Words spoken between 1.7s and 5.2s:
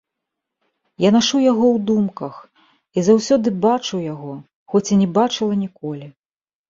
ў думках, і заўсёды бачу яго, хоць і не